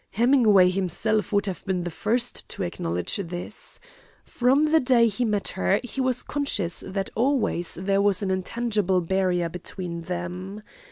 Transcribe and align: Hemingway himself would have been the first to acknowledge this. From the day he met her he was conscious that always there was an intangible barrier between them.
Hemingway 0.13 0.71
himself 0.71 1.31
would 1.31 1.45
have 1.45 1.63
been 1.67 1.83
the 1.83 1.91
first 1.91 2.49
to 2.49 2.63
acknowledge 2.63 3.17
this. 3.17 3.79
From 4.25 4.65
the 4.71 4.79
day 4.79 5.07
he 5.07 5.23
met 5.23 5.49
her 5.49 5.79
he 5.83 6.01
was 6.01 6.23
conscious 6.23 6.83
that 6.87 7.11
always 7.13 7.75
there 7.79 8.01
was 8.01 8.23
an 8.23 8.31
intangible 8.31 9.01
barrier 9.01 9.47
between 9.47 10.01
them. 10.01 10.63